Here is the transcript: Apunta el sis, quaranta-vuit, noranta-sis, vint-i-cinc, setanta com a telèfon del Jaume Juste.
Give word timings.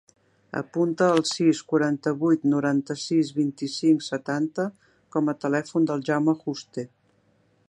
Apunta 0.59 1.09
el 1.17 1.21
sis, 1.31 1.59
quaranta-vuit, 1.73 2.47
noranta-sis, 2.55 3.31
vint-i-cinc, 3.43 4.03
setanta 4.09 4.69
com 5.17 5.33
a 5.35 5.39
telèfon 5.47 5.91
del 5.93 6.07
Jaume 6.11 6.41
Juste. 6.45 6.93